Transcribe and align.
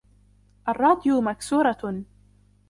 الراديو 0.67 1.21
مكسورة. 1.21 2.01